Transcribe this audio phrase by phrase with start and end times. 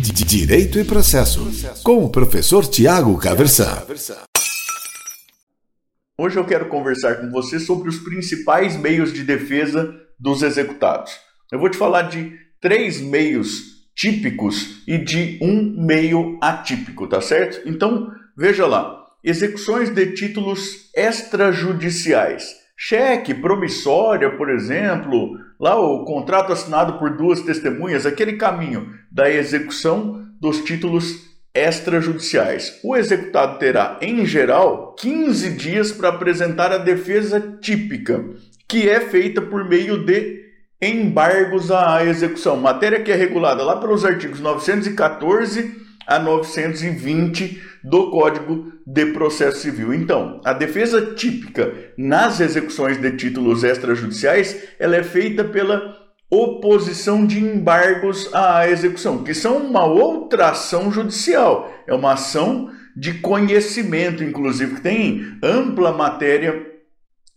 [0.00, 1.50] Direito e Processo,
[1.82, 3.84] com o professor Tiago Caversan.
[6.16, 11.12] Hoje eu quero conversar com você sobre os principais meios de defesa dos executados.
[11.50, 17.68] Eu vou te falar de três meios típicos e de um meio atípico, tá certo?
[17.68, 22.57] Então, veja lá: execuções de títulos extrajudiciais.
[22.80, 30.24] Cheque, promissória, por exemplo, lá o contrato assinado por duas testemunhas, aquele caminho da execução
[30.40, 32.78] dos títulos extrajudiciais.
[32.84, 38.24] O executado terá, em geral, 15 dias para apresentar a defesa típica,
[38.68, 40.38] que é feita por meio de
[40.80, 48.72] embargos à execução, matéria que é regulada lá pelos artigos 914 a 920 do Código
[48.86, 49.92] de Processo Civil.
[49.92, 55.96] Então, a defesa típica nas execuções de títulos extrajudiciais, ela é feita pela
[56.30, 63.14] oposição de embargos à execução, que são uma outra ação judicial, é uma ação de
[63.14, 66.77] conhecimento, inclusive, que tem ampla matéria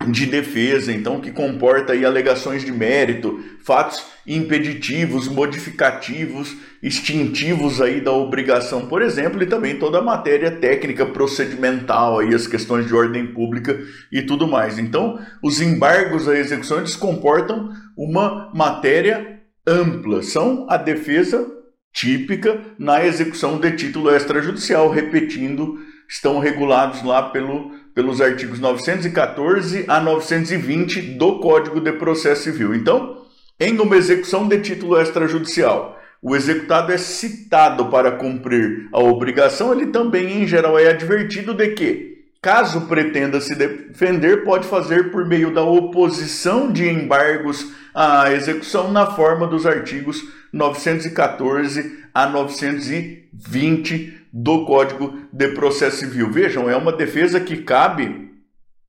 [0.07, 8.11] de defesa, então que comporta aí alegações de mérito, fatos impeditivos, modificativos, extintivos aí da
[8.11, 13.27] obrigação, por exemplo, e também toda a matéria técnica procedimental aí as questões de ordem
[13.27, 13.79] pública
[14.11, 14.79] e tudo mais.
[14.79, 21.47] Então, os embargos à execução eles comportam uma matéria ampla, são a defesa
[21.93, 25.77] típica na execução de título extrajudicial, repetindo,
[26.09, 32.73] estão regulados lá pelo pelos artigos 914 a 920 do Código de Processo Civil.
[32.73, 33.25] Então,
[33.59, 39.87] em uma execução de título extrajudicial, o executado é citado para cumprir a obrigação, ele
[39.87, 45.53] também, em geral, é advertido de que, caso pretenda se defender, pode fazer por meio
[45.53, 55.17] da oposição de embargos à execução na forma dos artigos 914 a 920 do Código
[55.31, 56.31] de Processo Civil.
[56.31, 58.31] Vejam, é uma defesa que cabe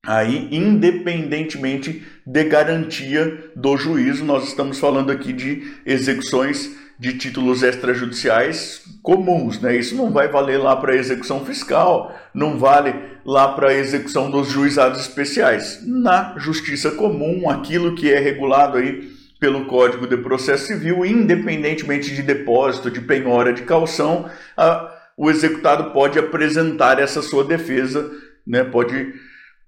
[0.04, 4.24] aí independentemente de garantia do juízo.
[4.24, 9.76] Nós estamos falando aqui de execuções de títulos extrajudiciais comuns, né?
[9.76, 12.94] Isso não vai valer lá para execução fiscal, não vale
[13.24, 15.80] lá para execução dos juizados especiais.
[15.84, 22.22] Na justiça comum, aquilo que é regulado aí pelo Código de Processo Civil, independentemente de
[22.22, 28.10] depósito, de penhora, de calção, a o executado pode apresentar essa sua defesa,
[28.46, 29.12] né, pode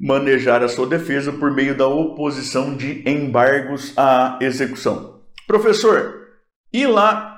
[0.00, 5.20] manejar a sua defesa por meio da oposição de embargos à execução.
[5.46, 6.28] Professor,
[6.72, 7.34] e lá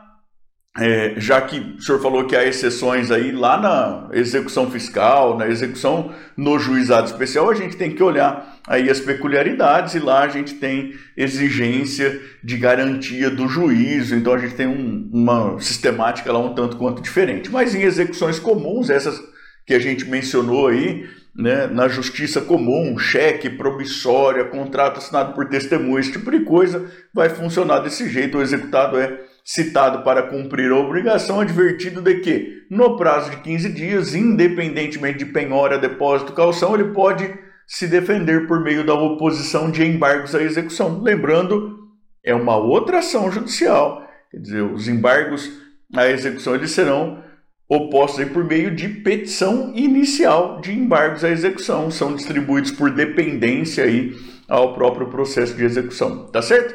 [0.79, 5.49] é, já que o senhor falou que há exceções aí lá na execução fiscal, na
[5.49, 10.29] execução no juizado especial, a gente tem que olhar aí as peculiaridades e lá a
[10.29, 16.39] gente tem exigência de garantia do juízo, então a gente tem um, uma sistemática lá
[16.39, 17.51] um tanto quanto diferente.
[17.51, 19.23] Mas em execuções comuns, essas
[19.67, 26.01] que a gente mencionou aí, né, na justiça comum, cheque, promissória, contrato assinado por testemunha,
[26.01, 30.77] esse tipo de coisa, vai funcionar desse jeito, o executado é citado para cumprir a
[30.77, 36.93] obrigação, advertido de que, no prazo de 15 dias, independentemente de penhora, depósito, calção, ele
[36.93, 37.33] pode
[37.67, 41.01] se defender por meio da oposição de embargos à execução.
[41.03, 41.77] Lembrando,
[42.25, 44.07] é uma outra ação judicial.
[44.31, 45.51] Quer dizer, os embargos
[45.95, 47.25] à execução eles serão
[47.69, 51.91] opostos por meio de petição inicial de embargos à execução.
[51.91, 54.15] São distribuídos por dependência aí
[54.49, 56.29] ao próprio processo de execução.
[56.29, 56.75] Tá certo?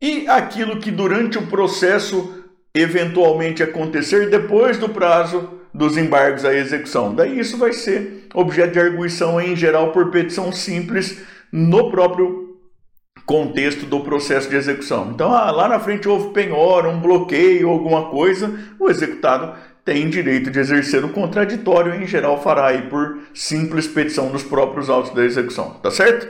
[0.00, 7.14] E aquilo que durante o processo eventualmente acontecer depois do prazo dos embargos à execução.
[7.14, 11.18] Daí isso vai ser objeto de arguição em geral por petição simples
[11.52, 12.48] no próprio
[13.26, 15.10] contexto do processo de execução.
[15.12, 20.50] Então, ah, lá na frente houve penhora, um bloqueio, alguma coisa, o executado tem direito
[20.50, 25.24] de exercer o contraditório, em geral fará aí por simples petição dos próprios autos da
[25.24, 26.28] execução, tá certo?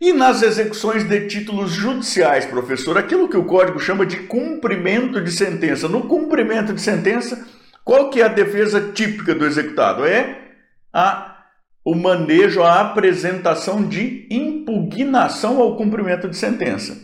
[0.00, 5.30] E nas execuções de títulos judiciais, professor, aquilo que o código chama de cumprimento de
[5.30, 5.88] sentença.
[5.88, 7.46] No cumprimento de sentença,
[7.90, 10.04] qual que é a defesa típica do executado?
[10.04, 10.38] É
[10.92, 11.38] a,
[11.84, 16.96] o manejo, a apresentação de impugnação ao cumprimento de sentença,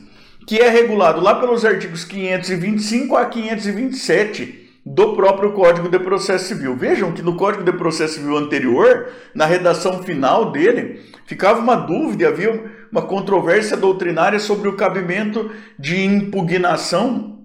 [0.46, 6.76] que é regulado lá pelos artigos 525 a 527 do próprio Código de Processo Civil.
[6.76, 12.28] Vejam que no Código de Processo Civil anterior, na redação final dele, ficava uma dúvida,
[12.28, 17.35] havia uma controvérsia doutrinária sobre o cabimento de impugnação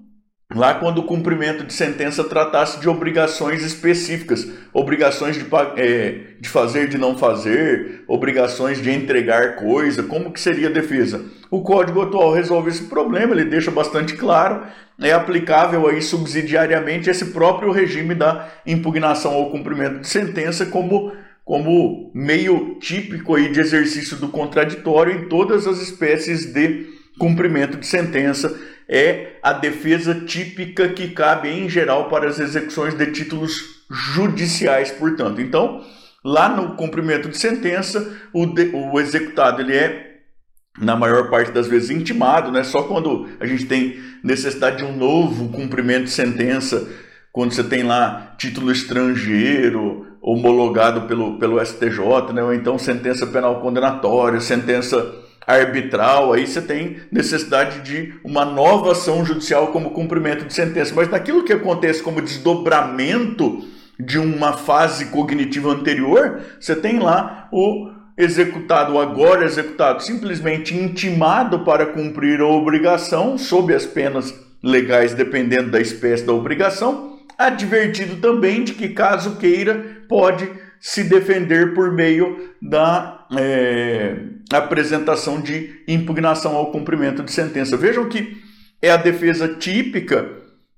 [0.54, 5.46] lá quando o cumprimento de sentença tratasse de obrigações específicas, obrigações de,
[5.78, 11.24] é, de fazer, de não fazer, obrigações de entregar coisa, como que seria a defesa?
[11.50, 14.64] O Código atual resolve esse problema, ele deixa bastante claro
[15.02, 21.12] é aplicável aí subsidiariamente esse próprio regime da impugnação ao cumprimento de sentença como,
[21.44, 26.86] como meio típico aí de exercício do contraditório em todas as espécies de
[27.18, 28.56] cumprimento de sentença.
[28.88, 35.42] É a defesa típica que cabe em geral para as execuções de títulos judiciais, portanto.
[35.42, 35.84] Então,
[36.24, 40.12] lá no cumprimento de sentença, o, de, o executado ele é
[40.80, 42.64] na maior parte das vezes intimado, né?
[42.64, 46.88] Só quando a gente tem necessidade de um novo cumprimento de sentença,
[47.32, 52.44] quando você tem lá título estrangeiro homologado pelo, pelo STJ, né?
[52.44, 59.26] Ou então sentença penal condenatória, sentença arbitral, aí você tem necessidade de uma nova ação
[59.26, 60.94] judicial como cumprimento de sentença.
[60.96, 63.66] Mas naquilo que acontece como desdobramento
[64.00, 71.88] de uma fase cognitiva anterior, você tem lá o executado, agora executado, simplesmente intimado para
[71.88, 74.34] cumprir a obrigação, sob as penas
[74.64, 80.48] legais, dependendo da espécie da obrigação, advertido também de que, caso queira, pode
[80.82, 84.18] se defender por meio da é,
[84.52, 87.78] apresentação de impugnação ao cumprimento de sentença.
[87.78, 88.42] Vejam que
[88.82, 90.28] é a defesa típica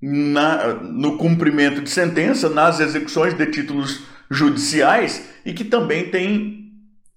[0.00, 6.64] na, no cumprimento de sentença, nas execuções de títulos judiciais e que também tem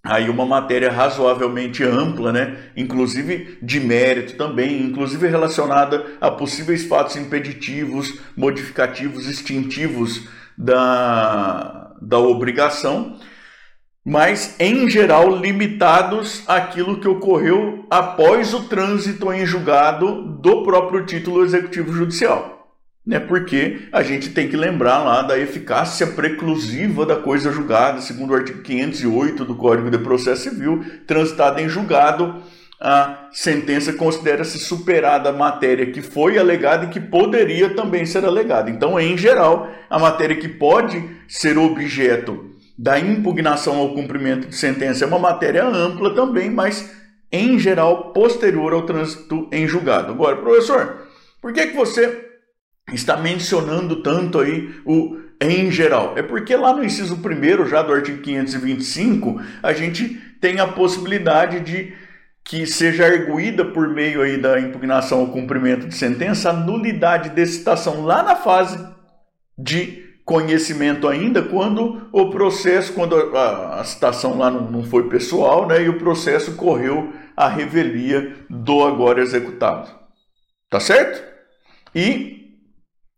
[0.02, 2.56] aí uma matéria razoavelmente ampla, né?
[2.78, 13.18] inclusive de mérito também, inclusive relacionada a possíveis fatos impeditivos, modificativos, extintivos da, da obrigação,
[14.06, 21.44] mas em geral limitados àquilo que ocorreu após o trânsito em julgado do próprio título
[21.44, 22.58] executivo judicial
[23.08, 23.22] né?
[23.22, 28.36] Porque a gente tem que lembrar lá da eficácia preclusiva da coisa julgada, segundo o
[28.36, 32.44] artigo 508 do Código de Processo Civil, transitada em julgado,
[32.80, 38.70] a sentença considera-se superada a matéria que foi alegada e que poderia também ser alegada.
[38.70, 45.04] Então, em geral, a matéria que pode ser objeto da impugnação ao cumprimento de sentença
[45.04, 46.96] é uma matéria ampla também, mas
[47.32, 50.12] em geral posterior ao trânsito em julgado.
[50.12, 51.08] Agora, professor,
[51.42, 52.26] por que, que você
[52.94, 56.14] está mencionando tanto aí o em geral?
[56.16, 61.60] É porque lá no inciso 1 já do artigo 525, a gente tem a possibilidade
[61.60, 61.94] de
[62.48, 67.46] que seja arguída por meio aí da impugnação ao cumprimento de sentença a nulidade de
[67.46, 68.80] citação lá na fase
[69.58, 75.68] de conhecimento ainda, quando o processo, quando a, a citação lá não, não foi pessoal,
[75.68, 79.90] né, e o processo correu a revelia do agora executado.
[80.70, 81.22] Tá certo?
[81.94, 82.56] E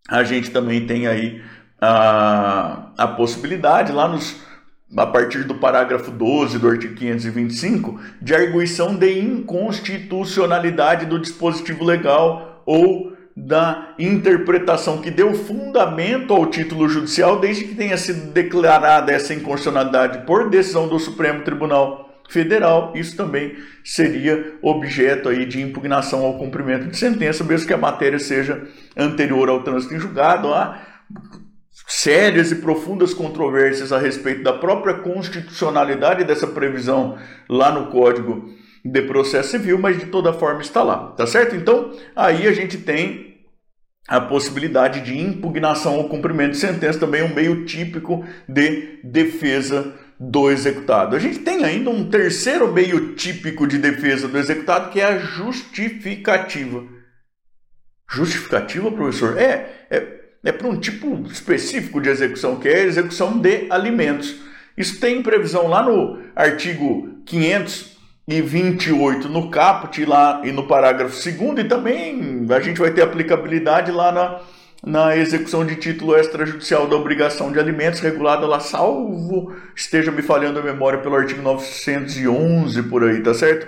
[0.07, 1.43] a gente também tem aí
[1.79, 4.41] a, a possibilidade, lá nos,
[4.95, 12.63] a partir do parágrafo 12 do artigo 525, de arguição de inconstitucionalidade do dispositivo legal
[12.65, 19.33] ou da interpretação que deu fundamento ao título judicial, desde que tenha sido declarada essa
[19.33, 26.37] inconstitucionalidade por decisão do Supremo Tribunal federal, isso também seria objeto aí de impugnação ao
[26.37, 30.53] cumprimento de sentença, mesmo que a matéria seja anterior ao trânsito em julgado.
[30.53, 30.79] Há
[31.89, 37.17] sérias e profundas controvérsias a respeito da própria constitucionalidade dessa previsão
[37.49, 38.47] lá no Código
[38.85, 41.55] de Processo Civil, mas de toda forma está lá, tá certo?
[41.55, 43.39] Então, aí a gente tem
[44.07, 50.51] a possibilidade de impugnação ao cumprimento de sentença, também um meio típico de defesa do
[50.51, 51.15] executado.
[51.15, 55.17] A gente tem ainda um terceiro meio típico de defesa do executado, que é a
[55.17, 56.83] justificativa.
[58.07, 59.37] Justificativa, professor?
[59.37, 64.35] É, é, é para um tipo específico de execução, que é a execução de alimentos.
[64.77, 71.63] Isso tem previsão lá no artigo 528 no caput lá e no parágrafo 2 e
[71.65, 74.39] também a gente vai ter aplicabilidade lá na
[74.83, 80.59] na execução de título extrajudicial da obrigação de alimentos regulada lá, salvo esteja me falhando
[80.59, 83.67] a memória pelo artigo 911 por aí, tá certo?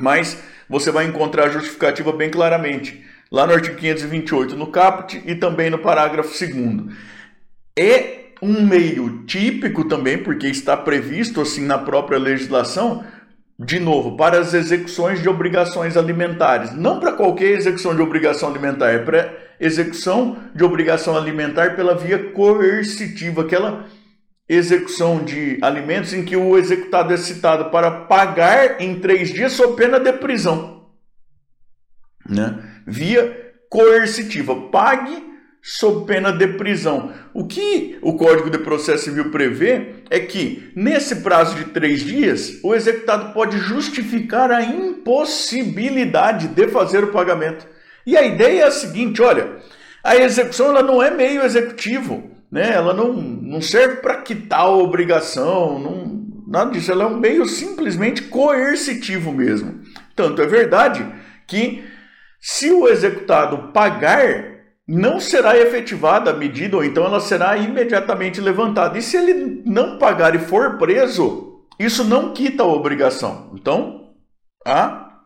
[0.00, 5.34] Mas você vai encontrar a justificativa bem claramente lá no artigo 528 no caput e
[5.34, 6.96] também no parágrafo 2
[7.76, 13.04] É um meio típico também, porque está previsto assim na própria legislação,
[13.58, 16.74] de novo, para as execuções de obrigações alimentares.
[16.74, 22.32] Não para qualquer execução de obrigação alimentar, é para execução de obrigação alimentar pela via
[22.32, 23.86] coercitiva, aquela
[24.48, 29.74] execução de alimentos em que o executado é citado para pagar em três dias sob
[29.74, 30.84] pena de prisão.
[32.28, 32.73] Né?
[32.86, 34.68] Via coercitiva.
[34.70, 37.10] Pague sob pena de prisão.
[37.32, 42.60] O que o Código de Processo Civil prevê é que, nesse prazo de três dias,
[42.62, 47.66] o executado pode justificar a impossibilidade de fazer o pagamento.
[48.06, 49.56] E a ideia é a seguinte, olha,
[50.02, 52.72] a execução ela não é meio executivo, né?
[52.74, 56.92] Ela não, não serve para quitar a obrigação, não, nada disso.
[56.92, 59.80] Ela é um meio simplesmente coercitivo mesmo.
[60.14, 61.06] Tanto é verdade
[61.46, 61.82] que
[62.46, 64.52] se o executado pagar,
[64.86, 68.98] não será efetivada a medida, ou então ela será imediatamente levantada.
[68.98, 73.50] E se ele não pagar e for preso, isso não quita a obrigação.
[73.54, 74.10] Então,
[74.62, 75.22] a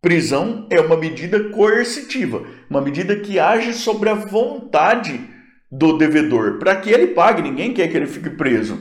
[0.00, 5.28] prisão é uma medida coercitiva, uma medida que age sobre a vontade
[5.70, 8.78] do devedor, para que ele pague, ninguém quer que ele fique preso.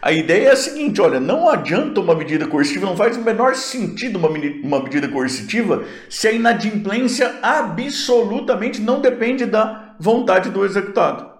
[0.00, 3.54] A ideia é a seguinte: olha, não adianta uma medida coercitiva, não faz o menor
[3.54, 11.34] sentido uma, uma medida coercitiva se a inadimplência absolutamente não depende da vontade do executado.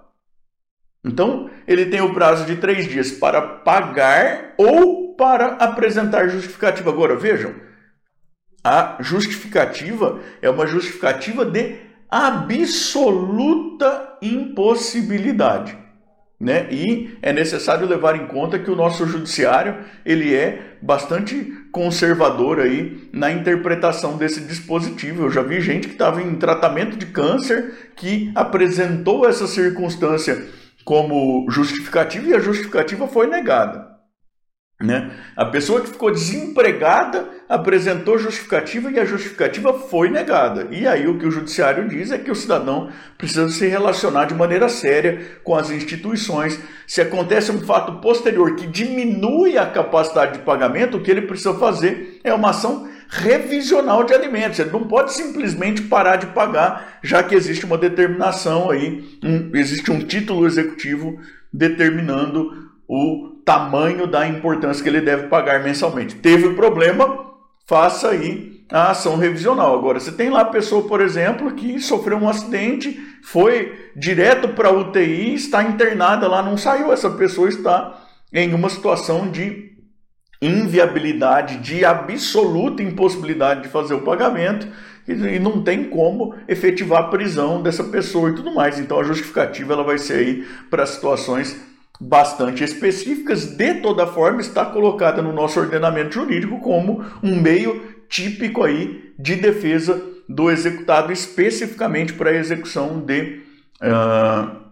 [1.04, 6.90] Então, ele tem o prazo de três dias para pagar ou para apresentar justificativa.
[6.90, 7.54] Agora, vejam,
[8.64, 11.78] a justificativa é uma justificativa de
[12.10, 15.86] absoluta impossibilidade.
[16.38, 16.66] Né?
[16.71, 23.09] E é necessário levar em conta que o nosso judiciário ele é bastante conservador aí
[23.11, 25.25] na interpretação desse dispositivo.
[25.25, 30.47] Eu já vi gente que estava em tratamento de câncer que apresentou essa circunstância
[30.85, 33.95] como justificativa e a justificativa foi negada.
[34.78, 35.11] Né?
[35.35, 40.68] A pessoa que ficou desempregada apresentou justificativa e a justificativa foi negada.
[40.71, 44.35] E aí o que o judiciário diz é que o cidadão precisa se relacionar de
[44.35, 46.61] maneira séria com as instituições.
[46.87, 51.54] Se acontece um fato posterior que diminui a capacidade de pagamento, o que ele precisa
[51.54, 54.59] fazer é uma ação revisional de alimentos.
[54.59, 59.90] Ele não pode simplesmente parar de pagar, já que existe uma determinação aí, um, existe
[59.90, 61.18] um título executivo
[61.50, 66.16] determinando o tamanho da importância que ele deve pagar mensalmente.
[66.16, 67.26] Teve um problema,
[67.64, 69.78] faça aí a ação revisional.
[69.78, 74.68] Agora, você tem lá a pessoa, por exemplo, que sofreu um acidente, foi direto para
[74.68, 76.92] a UTI, está internada lá, não saiu.
[76.92, 79.70] Essa pessoa está em uma situação de
[80.42, 84.66] inviabilidade, de absoluta impossibilidade de fazer o pagamento
[85.06, 88.80] e não tem como efetivar a prisão dessa pessoa e tudo mais.
[88.80, 91.56] Então a justificativa ela vai ser aí para situações
[92.00, 98.62] bastante específicas, de toda forma está colocada no nosso ordenamento jurídico como um meio típico
[98.62, 103.40] aí de defesa do executado especificamente para a execução de
[103.80, 104.65] uh,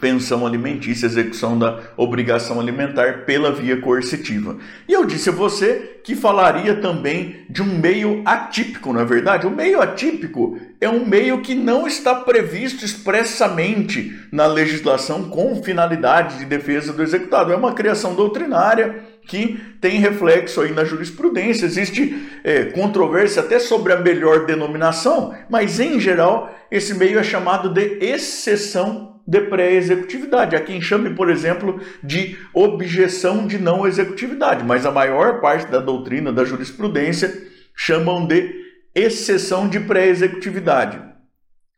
[0.00, 4.56] pensão alimentícia, execução da obrigação alimentar pela via coercitiva.
[4.88, 9.46] E eu disse a você que falaria também de um meio atípico, não é verdade?
[9.46, 16.38] O meio atípico é um meio que não está previsto expressamente na legislação com finalidade
[16.38, 17.52] de defesa do executado.
[17.52, 21.66] É uma criação doutrinária que tem reflexo aí na jurisprudência.
[21.66, 27.68] Existe é, controvérsia até sobre a melhor denominação, mas em geral esse meio é chamado
[27.68, 30.56] de exceção de pré-executividade.
[30.56, 35.80] Há quem chame, por exemplo, de objeção de não executividade, mas a maior parte da
[35.80, 37.30] doutrina da jurisprudência
[37.76, 38.54] chamam de
[38.94, 40.98] exceção de pré-executividade.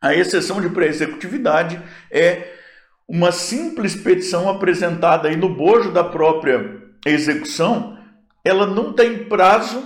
[0.00, 2.52] A exceção de pré-executividade é
[3.08, 7.98] uma simples petição apresentada aí no bojo da própria execução,
[8.44, 9.82] ela não tem prazo,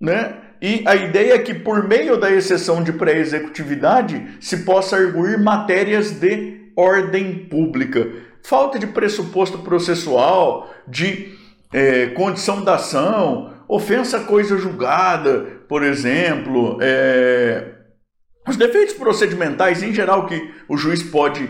[0.00, 0.36] né?
[0.62, 6.12] E a ideia é que por meio da exceção de pré-executividade se possa arguir matérias
[6.12, 8.08] de ordem pública,
[8.42, 11.34] falta de pressuposto processual, de
[11.72, 17.72] é, condição da ação, ofensa coisa julgada, por exemplo, é,
[18.46, 21.48] os defeitos procedimentais em geral que o juiz pode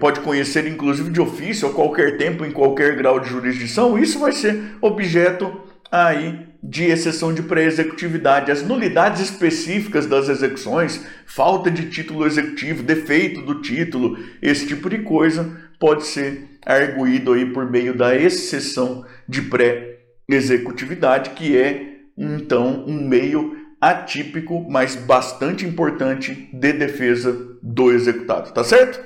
[0.00, 4.32] pode conhecer inclusive de ofício a qualquer tempo em qualquer grau de jurisdição, isso vai
[4.32, 5.60] ser objeto
[5.92, 13.42] aí de exceção de pré-executividade, as nulidades específicas das execuções, falta de título executivo, defeito
[13.42, 19.42] do título, esse tipo de coisa pode ser arguído aí por meio da exceção de
[19.42, 28.64] pré-executividade, que é então um meio atípico, mas bastante importante de defesa do executado, tá
[28.64, 29.00] certo?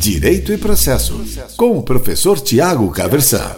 [0.00, 1.24] Direito e processo,
[1.56, 3.56] com o professor Tiago Caversan.